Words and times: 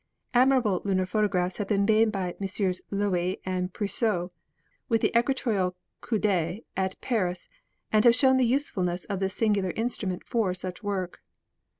Admirable 0.33 0.81
lunar 0.83 1.05
photographs 1.05 1.57
have 1.57 1.67
been 1.67 1.85
made 1.85 2.11
by 2.11 2.33
MM. 2.41 2.81
Loewy 2.91 3.39
and 3.45 3.71
Puiseux, 3.71 4.31
with 4.89 5.01
the 5.01 5.15
equatorial 5.15 5.75
coude, 6.01 6.63
at 6.75 6.99
Paris, 7.01 7.47
and 7.91 8.03
have 8.03 8.15
shown 8.15 8.37
the 8.37 8.43
usefulness 8.47 9.05
of 9.05 9.19
this 9.19 9.35
singular 9.35 9.69
instrument 9.75 10.25
for 10.25 10.55
such 10.55 10.81
work. 10.81 11.21